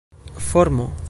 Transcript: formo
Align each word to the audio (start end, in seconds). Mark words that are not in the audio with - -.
formo 0.39 0.91